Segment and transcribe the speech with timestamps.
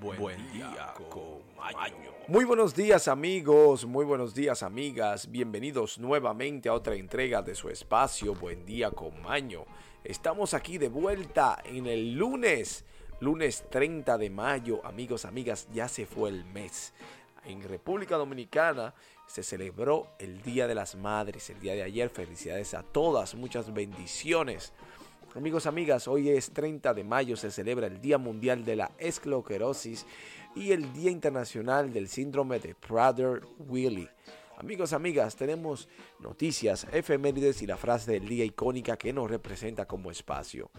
[0.00, 2.12] Buen, día, con Maño.
[2.28, 7.70] Muy buenos días amigos, muy buenos días amigas, bienvenidos nuevamente a otra entrega de su
[7.70, 9.64] espacio Buen día con Maño.
[10.04, 12.84] Estamos aquí de vuelta en el lunes,
[13.20, 16.92] lunes 30 de mayo, amigos, amigas, ya se fue el mes.
[17.46, 18.92] En República Dominicana
[19.26, 23.72] se celebró el Día de las Madres, el día de ayer, felicidades a todas, muchas
[23.72, 24.72] bendiciones.
[25.36, 30.06] Amigos, amigas, hoy es 30 de mayo, se celebra el Día Mundial de la Esclerosis
[30.54, 34.08] y el Día Internacional del Síndrome de Prader-Willi.
[34.56, 35.90] Amigos, amigas, tenemos
[36.20, 40.70] noticias, efemérides y la frase del día icónica que nos representa como espacio.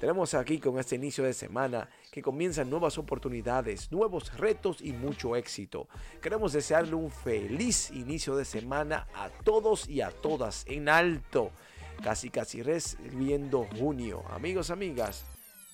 [0.00, 5.36] Tenemos aquí con este inicio de semana que comienzan nuevas oportunidades, nuevos retos y mucho
[5.36, 5.86] éxito.
[6.22, 11.52] Queremos desearle un feliz inicio de semana a todos y a todas en alto
[12.02, 14.24] casi casi recibiendo junio.
[14.30, 15.24] Amigos, amigas,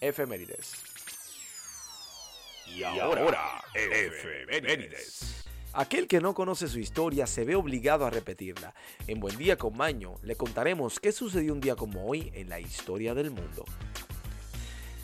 [0.01, 0.75] efemérides.
[2.67, 5.45] Y ahora, efemérides.
[5.73, 8.75] Aquel que no conoce su historia se ve obligado a repetirla.
[9.09, 12.61] En Buen Día con Maño le contaremos qué sucedió un día como hoy en la
[12.61, 13.65] historia del mundo.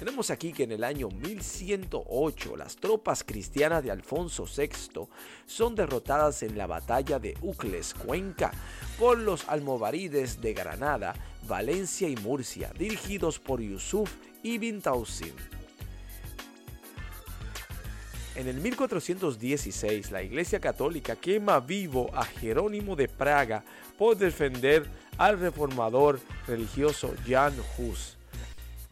[0.01, 5.07] Tenemos aquí que en el año 1108 las tropas cristianas de Alfonso VI
[5.45, 8.51] son derrotadas en la batalla de Ucles, Cuenca,
[8.99, 11.13] por los almovarides de Granada,
[11.47, 14.11] Valencia y Murcia, dirigidos por Yusuf
[14.43, 15.35] ibn Tausim.
[18.37, 23.65] En el 1416, la Iglesia Católica quema vivo a Jerónimo de Praga
[23.99, 24.87] por defender
[25.19, 28.17] al reformador religioso Jan Hus.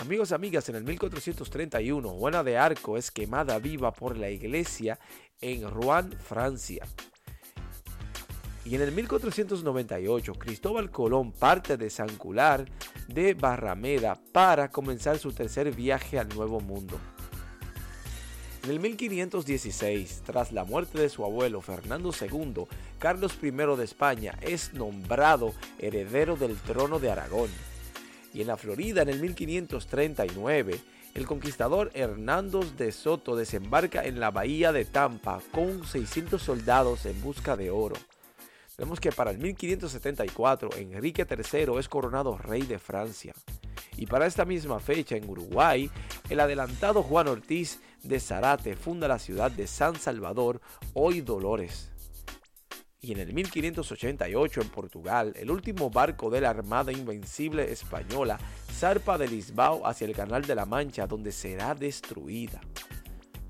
[0.01, 4.97] Amigos, amigas, en el 1431, Juana de Arco es quemada viva por la iglesia
[5.41, 6.87] en Rouen, Francia.
[8.65, 12.65] Y en el 1498, Cristóbal Colón parte de Sancular
[13.09, 16.97] de Barrameda para comenzar su tercer viaje al Nuevo Mundo.
[18.63, 22.67] En el 1516, tras la muerte de su abuelo Fernando II,
[23.01, 27.51] Carlos I de España es nombrado heredero del trono de Aragón
[28.39, 30.81] y en la Florida en el 1539,
[31.15, 37.21] el conquistador Hernando de Soto desembarca en la bahía de Tampa con 600 soldados en
[37.21, 37.97] busca de oro.
[38.77, 43.35] Vemos que para el 1574 Enrique III es coronado rey de Francia.
[43.97, 45.91] Y para esta misma fecha en Uruguay,
[46.31, 50.61] el adelantado Juan Ortiz de Zarate funda la ciudad de San Salvador,
[50.95, 51.91] hoy Dolores
[53.01, 58.39] y en el 1588 en Portugal, el último barco de la Armada Invencible Española
[58.73, 62.61] zarpa de Lisboa hacia el Canal de la Mancha, donde será destruida.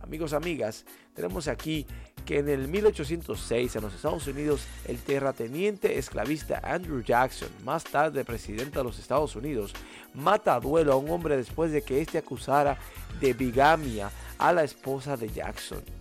[0.01, 1.87] Amigos, amigas, tenemos aquí
[2.25, 8.25] que en el 1806 en los Estados Unidos el terrateniente esclavista Andrew Jackson, más tarde
[8.25, 9.73] presidente de los Estados Unidos,
[10.15, 12.79] mata a duelo a un hombre después de que éste acusara
[13.21, 15.98] de bigamia a la esposa de Jackson.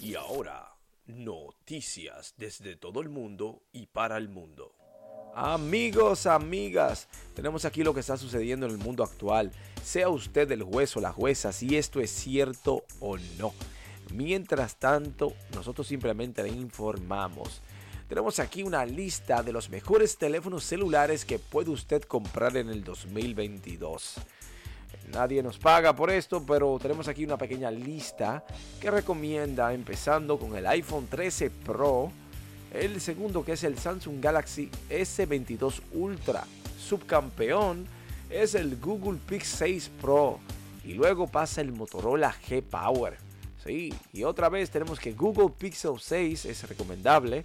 [0.00, 0.74] Y ahora,
[1.06, 4.74] noticias desde todo el mundo y para el mundo.
[5.34, 9.52] Amigos, amigas, tenemos aquí lo que está sucediendo en el mundo actual.
[9.84, 13.52] Sea usted el juez o la jueza si esto es cierto o no.
[14.14, 17.60] Mientras tanto, nosotros simplemente le informamos.
[18.08, 22.82] Tenemos aquí una lista de los mejores teléfonos celulares que puede usted comprar en el
[22.84, 24.14] 2022.
[25.12, 28.44] Nadie nos paga por esto, pero tenemos aquí una pequeña lista
[28.80, 32.12] que recomienda empezando con el iPhone 13 Pro,
[32.72, 36.44] el segundo que es el Samsung Galaxy S22 Ultra,
[36.78, 37.86] subcampeón
[38.30, 40.38] es el Google Pixel 6 Pro
[40.84, 43.18] y luego pasa el Motorola G Power.
[43.64, 47.44] Sí, y otra vez tenemos que Google Pixel 6 es recomendable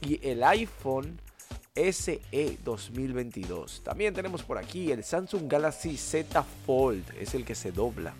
[0.00, 1.20] y el iPhone
[1.76, 2.20] SE
[2.62, 3.80] 2022.
[3.82, 8.14] También tenemos por aquí el Samsung Galaxy Z Fold, es el que se dobla.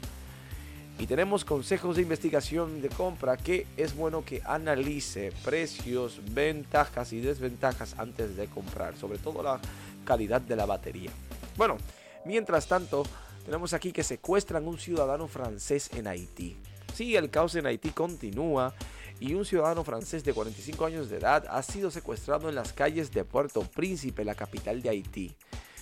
[0.98, 7.20] Y tenemos consejos de investigación de compra que es bueno que analice precios, ventajas y
[7.20, 9.60] desventajas antes de comprar, sobre todo la
[10.04, 11.10] calidad de la batería.
[11.56, 11.78] Bueno,
[12.24, 13.04] mientras tanto,
[13.44, 16.56] tenemos aquí que secuestran un ciudadano francés en Haití.
[16.92, 18.74] Sí, el caos en Haití continúa
[19.20, 23.12] y un ciudadano francés de 45 años de edad ha sido secuestrado en las calles
[23.12, 25.34] de Puerto Príncipe, la capital de Haití.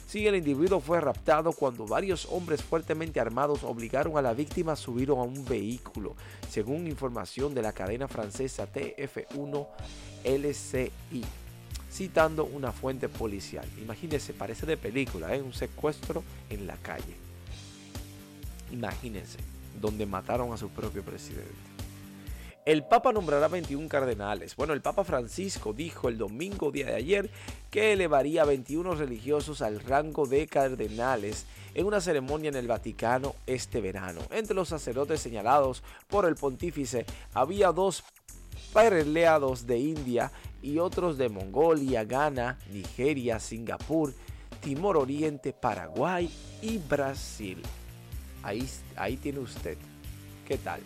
[0.06, 4.76] Sí, el individuo fue raptado cuando varios hombres fuertemente armados obligaron a la víctima a
[4.76, 6.14] subir a un vehículo,
[6.50, 9.66] según información de la cadena francesa TF1
[10.24, 11.24] LCI,
[11.90, 13.66] citando una fuente policial.
[13.80, 15.40] Imagínense, parece de película, ¿eh?
[15.40, 17.16] un secuestro en la calle.
[18.70, 19.38] Imagínense
[19.80, 21.72] donde mataron a su propio presidente.
[22.64, 24.54] El Papa nombrará 21 cardenales.
[24.54, 27.30] Bueno, el Papa Francisco dijo el domingo día de ayer
[27.72, 31.44] que elevaría a 21 religiosos al rango de cardenales
[31.74, 34.20] en una ceremonia en el Vaticano este verano.
[34.30, 37.04] Entre los sacerdotes señalados por el pontífice
[37.34, 38.04] había dos
[38.72, 40.30] prelados de India
[40.62, 44.14] y otros de Mongolia, Ghana, Nigeria, Singapur,
[44.60, 46.30] Timor Oriente, Paraguay
[46.62, 47.60] y Brasil.
[48.44, 49.76] Ahí, ahí tiene usted.
[50.46, 50.80] ¿Qué tal?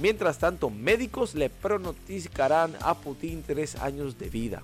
[0.00, 4.62] Mientras tanto, médicos le pronosticarán a Putin tres años de vida.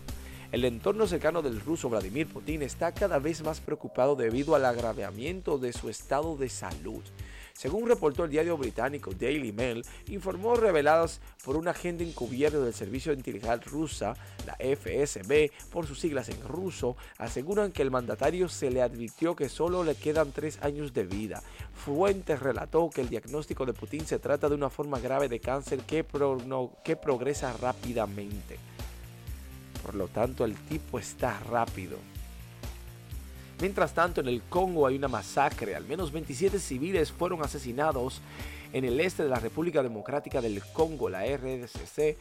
[0.52, 5.56] El entorno cercano del ruso Vladimir Putin está cada vez más preocupado debido al agravamiento
[5.56, 7.02] de su estado de salud.
[7.54, 13.12] Según reportó el diario británico Daily Mail, informó reveladas por un agente encubierto del Servicio
[13.12, 14.14] de Inteligencia Rusa,
[14.46, 19.48] la FSB, por sus siglas en ruso, aseguran que el mandatario se le advirtió que
[19.48, 21.42] solo le quedan tres años de vida.
[21.74, 25.80] Fuentes relató que el diagnóstico de Putin se trata de una forma grave de cáncer
[25.80, 26.04] que,
[26.84, 28.58] que progresa rápidamente.
[29.82, 31.98] Por lo tanto, el tipo está rápido.
[33.60, 35.74] Mientras tanto, en el Congo hay una masacre.
[35.74, 38.20] Al menos 27 civiles fueron asesinados
[38.72, 42.16] en el este de la República Democrática del Congo, la RDCC,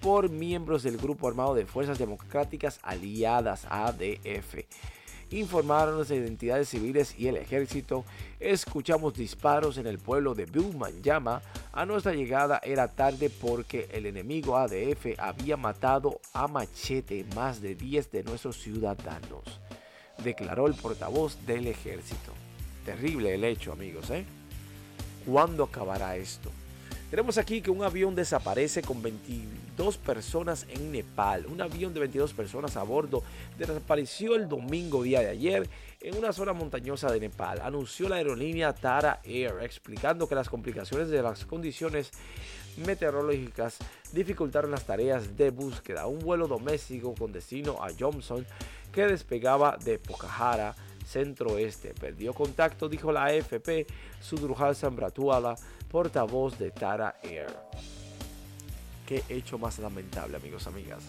[0.00, 4.64] por miembros del Grupo Armado de Fuerzas Democráticas Aliadas, ADF.
[5.30, 8.04] Informaron las identidades civiles y el ejército.
[8.38, 11.42] Escuchamos disparos en el pueblo de Bulmanyama.
[11.72, 17.74] A nuestra llegada era tarde porque el enemigo ADF había matado a machete más de
[17.74, 19.60] 10 de nuestros ciudadanos,
[20.22, 22.32] declaró el portavoz del ejército.
[22.84, 24.24] Terrible el hecho, amigos, ¿eh?
[25.26, 26.50] ¿Cuándo acabará esto?
[27.10, 31.46] Tenemos aquí que un avión desaparece con 22 personas en Nepal.
[31.46, 33.22] Un avión de 22 personas a bordo
[33.56, 35.68] desapareció el domingo día de ayer
[36.00, 37.60] en una zona montañosa de Nepal.
[37.62, 42.10] Anunció la aerolínea Tara Air, explicando que las complicaciones de las condiciones
[42.84, 43.78] meteorológicas
[44.12, 46.06] dificultaron las tareas de búsqueda.
[46.06, 48.44] Un vuelo doméstico con destino a Johnson
[48.94, 50.74] que despegaba de Pokhara
[51.04, 51.94] centro-oeste.
[51.94, 53.86] Perdió contacto, dijo la AFP,
[54.20, 55.56] Sudruhal Sambratuala,
[55.90, 57.54] portavoz de Tara Air.
[59.06, 61.02] Qué hecho más lamentable, amigos, amigas.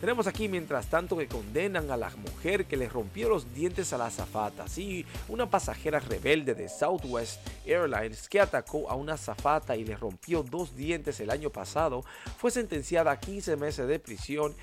[0.00, 3.98] Tenemos aquí, mientras tanto, que condenan a la mujer que le rompió los dientes a
[3.98, 4.68] la azafata.
[4.68, 10.42] Sí, una pasajera rebelde de Southwest Airlines que atacó a una azafata y le rompió
[10.42, 12.04] dos dientes el año pasado,
[12.36, 14.54] fue sentenciada a 15 meses de prisión.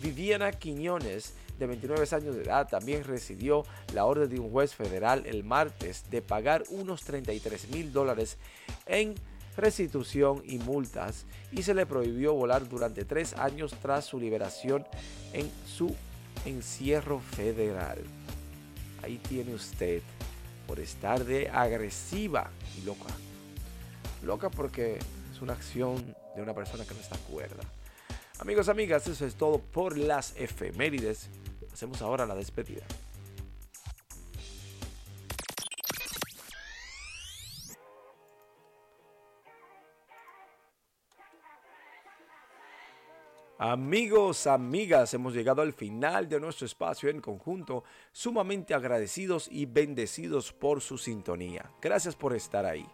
[0.00, 5.24] Viviana Quiñones de 29 años de edad, también recibió la orden de un juez federal
[5.26, 8.38] el martes de pagar unos 33 mil dólares
[8.86, 9.14] en
[9.56, 14.84] restitución y multas y se le prohibió volar durante tres años tras su liberación
[15.32, 15.94] en su
[16.44, 17.98] encierro federal.
[19.02, 20.02] Ahí tiene usted
[20.66, 23.12] por estar de agresiva y loca.
[24.22, 24.98] Loca porque
[25.32, 27.62] es una acción de una persona que no está cuerda.
[28.44, 31.30] Amigos, amigas, eso es todo por las efemérides.
[31.72, 32.84] Hacemos ahora la despedida.
[43.56, 47.82] Amigos, amigas, hemos llegado al final de nuestro espacio en conjunto,
[48.12, 51.70] sumamente agradecidos y bendecidos por su sintonía.
[51.80, 52.86] Gracias por estar ahí.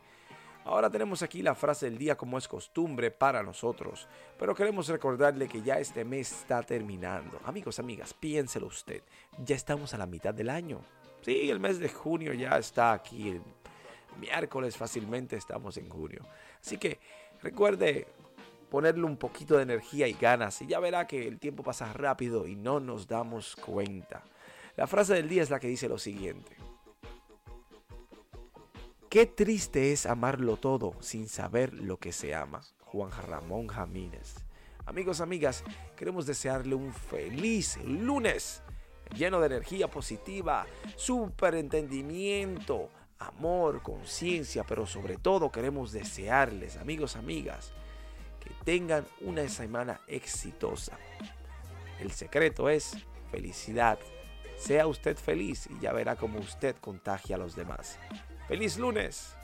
[0.65, 4.07] Ahora tenemos aquí la frase del día como es costumbre para nosotros,
[4.39, 7.41] pero queremos recordarle que ya este mes está terminando.
[7.45, 9.03] Amigos, amigas, piénselo usted,
[9.45, 10.81] ya estamos a la mitad del año.
[11.23, 13.43] Sí, el mes de junio ya está aquí, el
[14.19, 16.27] miércoles fácilmente estamos en junio.
[16.61, 16.99] Así que
[17.43, 18.07] recuerde
[18.71, 22.47] ponerle un poquito de energía y ganas y ya verá que el tiempo pasa rápido
[22.47, 24.23] y no nos damos cuenta.
[24.77, 26.60] La frase del día es la que dice lo siguiente.
[29.11, 32.63] Qué triste es amarlo todo sin saber lo que se ama.
[32.79, 34.37] Juan Ramón Jamínez.
[34.87, 35.65] Amigos, amigas,
[35.97, 38.63] queremos desearle un feliz lunes
[39.17, 40.65] lleno de energía positiva,
[40.95, 42.89] superentendimiento,
[43.19, 47.73] amor, conciencia, pero sobre todo queremos desearles, amigos, amigas,
[48.39, 50.97] que tengan una semana exitosa.
[51.99, 52.97] El secreto es
[53.33, 53.99] felicidad.
[54.57, 57.99] Sea usted feliz y ya verá cómo usted contagia a los demás.
[58.51, 59.40] ¡Feliz lunes!